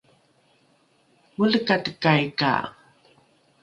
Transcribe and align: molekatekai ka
molekatekai 1.37 2.17
ka 2.39 2.53